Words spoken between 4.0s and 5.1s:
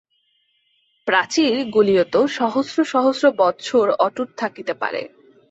অটুট থাকিতে পারে।